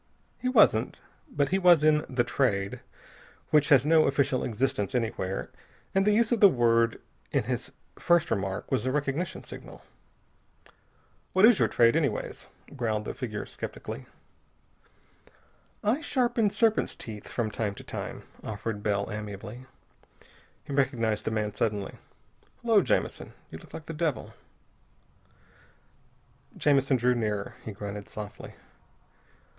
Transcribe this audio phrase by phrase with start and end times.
[0.39, 0.99] He wasn't.
[1.29, 2.79] But he was in the Trade
[3.51, 5.51] which has no official existence anywhere.
[5.93, 6.99] And the use of the word
[7.31, 9.83] in his first remark was a recognition signal.
[11.33, 14.07] "What is your trade, anyways?" growled the figure skeptically.
[15.83, 19.67] "I sharpen serpents' teeth from time to time," offered Bell amiably.
[20.63, 21.99] He recognized the man, suddenly.
[22.63, 24.33] "Hullo, Jamison, you look like the devil."
[26.57, 27.53] Jamison drew nearer.
[27.63, 28.55] He grunted softly.